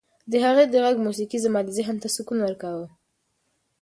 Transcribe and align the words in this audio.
د 0.31 0.33
هغې 0.45 0.65
د 0.69 0.75
غږ 0.83 0.95
موسیقي 1.05 1.37
زما 1.45 1.59
ذهن 1.77 1.95
ته 2.03 2.07
سکون 2.15 2.39
ورکاوه. 2.41 2.87